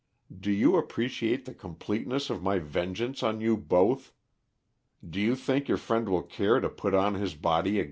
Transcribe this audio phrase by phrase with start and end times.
[0.35, 4.13] Do you appreciate the completeness of my vengeance on you both?
[5.07, 7.79] Do you think your friend will care to put on his body again?"